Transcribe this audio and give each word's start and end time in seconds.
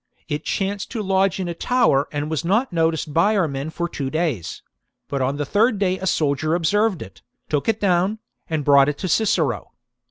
It 0.27 0.43
chanced 0.43 0.89
to 0.93 1.03
lodge 1.03 1.39
in 1.39 1.47
a 1.47 1.53
tower 1.53 2.07
and 2.11 2.27
was 2.31 2.43
not 2.43 2.73
noticed 2.73 3.13
by 3.13 3.37
our 3.37 3.47
men 3.47 3.69
for 3.69 3.87
two 3.87 4.09
days; 4.09 4.63
but 5.07 5.21
on 5.21 5.37
the 5.37 5.45
third 5.45 5.77
day 5.77 5.99
a 5.99 6.07
soldier 6.07 6.55
observed 6.55 7.03
it, 7.03 7.21
took 7.49 7.69
it 7.69 7.79
down, 7.79 8.17
and 8.49 8.65
brought 8.65 8.89
it 8.89 8.97
to 8.97 9.07
Cicero. 9.07 9.73